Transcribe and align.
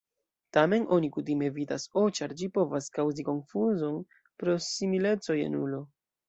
Tamen 0.55 0.85
oni 0.95 1.09
kutime 1.17 1.49
evitas 1.49 1.85
"o" 2.01 2.05
ĉar 2.19 2.33
ĝi 2.39 2.49
povas 2.55 2.87
kaŭzi 2.95 3.27
konfuzon 3.29 4.01
pro 4.41 4.57
simileco 4.71 5.39
je 5.43 5.47
nulo. 5.59 5.85